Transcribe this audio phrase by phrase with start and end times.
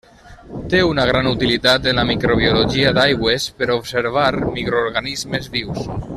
[0.73, 5.87] Té una gran utilitat en la microbiologia d'aigües per observar microorganismes vius.